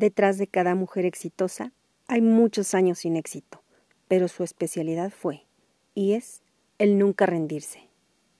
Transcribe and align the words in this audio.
Detrás 0.00 0.38
de 0.38 0.46
cada 0.46 0.74
mujer 0.74 1.04
exitosa 1.04 1.74
hay 2.08 2.22
muchos 2.22 2.72
años 2.72 3.00
sin 3.00 3.16
éxito, 3.16 3.62
pero 4.08 4.28
su 4.28 4.44
especialidad 4.44 5.10
fue, 5.10 5.44
y 5.94 6.14
es, 6.14 6.40
el 6.78 6.96
nunca 6.96 7.26
rendirse. 7.26 7.89